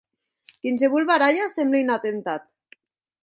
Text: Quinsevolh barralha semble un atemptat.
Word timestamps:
Quinsevolh 0.67 1.05
barralha 1.09 1.47
semble 1.55 1.83
un 1.87 1.95
atemptat. 1.97 2.47